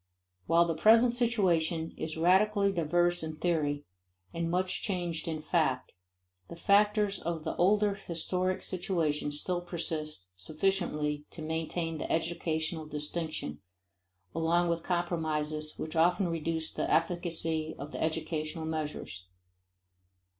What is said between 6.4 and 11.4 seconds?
the factors of the older historic situation still persist sufficiently